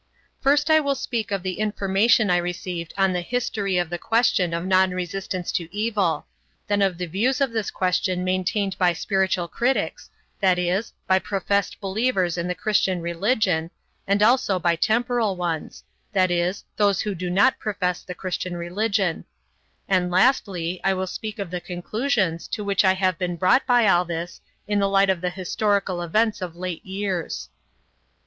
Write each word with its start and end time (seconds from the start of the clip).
First 0.41 0.71
I 0.71 0.79
will 0.79 0.95
speak 0.95 1.29
of 1.29 1.43
the 1.43 1.59
information 1.59 2.31
I 2.31 2.37
received 2.37 2.91
on 2.97 3.13
the 3.13 3.21
history 3.21 3.77
of 3.77 3.91
the 3.91 3.99
question 3.99 4.51
of 4.51 4.65
non 4.65 4.89
resistance 4.89 5.51
to 5.51 5.71
evil; 5.71 6.25
then 6.65 6.81
of 6.81 6.97
the 6.97 7.05
views 7.05 7.39
of 7.39 7.51
this 7.51 7.69
question 7.69 8.23
maintained 8.23 8.75
by 8.79 8.93
spiritual 8.93 9.47
critics, 9.47 10.09
that 10.39 10.57
is, 10.57 10.91
by 11.05 11.19
professed 11.19 11.79
believers 11.79 12.35
in 12.35 12.47
the 12.47 12.55
Christian 12.55 12.99
religion, 12.99 13.69
and 14.07 14.23
also 14.23 14.57
by 14.57 14.75
temporal 14.75 15.35
ones, 15.35 15.83
that 16.13 16.31
is, 16.31 16.63
those 16.77 17.01
who 17.01 17.13
do 17.13 17.29
not 17.29 17.59
profess 17.59 18.01
the 18.01 18.15
Christian 18.15 18.57
religion; 18.57 19.23
and 19.87 20.09
lastly 20.09 20.81
I 20.83 20.95
will 20.95 21.05
speak 21.05 21.37
of 21.37 21.51
the 21.51 21.61
conclusions 21.61 22.47
to 22.47 22.63
which 22.63 22.83
I 22.83 22.95
have 22.95 23.19
been 23.19 23.35
brought 23.35 23.67
by 23.67 23.85
all 23.85 24.03
this 24.05 24.41
in 24.67 24.79
the 24.79 24.89
light 24.89 25.11
of 25.11 25.21
the 25.21 25.29
historical 25.29 26.01
events 26.01 26.41
of 26.41 26.55
late 26.55 26.83
years. 26.83 27.49